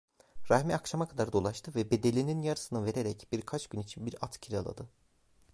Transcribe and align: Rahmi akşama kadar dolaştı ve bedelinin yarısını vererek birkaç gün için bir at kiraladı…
Rahmi 0.49 0.75
akşama 0.75 1.07
kadar 1.07 1.31
dolaştı 1.31 1.75
ve 1.75 1.91
bedelinin 1.91 2.41
yarısını 2.41 2.85
vererek 2.85 3.27
birkaç 3.31 3.67
gün 3.67 3.79
için 3.79 4.05
bir 4.05 4.15
at 4.21 4.37
kiraladı… 4.37 4.87